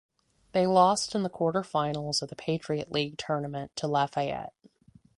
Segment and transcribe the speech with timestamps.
[0.53, 4.55] They lost in the quarterfinals of the Patriot League Tournament to Lafayette.